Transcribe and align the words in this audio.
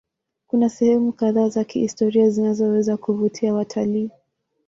Kuna 0.47 0.69
sehemu 0.69 1.11
kadhaa 1.11 1.49
za 1.49 1.63
kihistoria 1.63 2.29
zinazoweza 2.29 2.97
kuvutia 2.97 3.53
watalii. 3.53 4.09